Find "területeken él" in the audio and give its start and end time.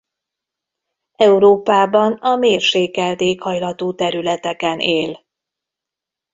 3.95-5.25